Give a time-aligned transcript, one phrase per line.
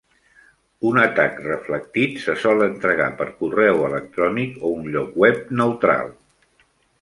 [0.91, 6.11] Un atac reflectit se sol entregar per correu electrònic o un lloc web neutral.